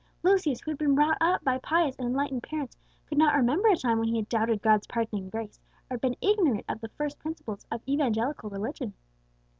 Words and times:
Lucius, 0.23 0.61
who 0.61 0.71
had 0.71 0.79
been 0.79 0.95
brought 0.95 1.15
up 1.21 1.43
by 1.43 1.59
pious 1.59 1.95
and 1.99 2.07
enlightened 2.07 2.41
parents, 2.41 2.75
could 3.05 3.19
not 3.19 3.35
remember 3.35 3.67
a 3.67 3.75
time 3.77 3.99
when 3.99 4.07
he 4.07 4.15
had 4.17 4.27
doubted 4.29 4.59
God's 4.59 4.87
pardoning 4.87 5.29
grace, 5.29 5.59
or 5.91 5.97
been 5.99 6.15
ignorant 6.21 6.65
of 6.67 6.81
the 6.81 6.89
first 6.89 7.19
principles 7.19 7.67
of 7.69 7.87
evangelical 7.87 8.49
religion. 8.49 8.95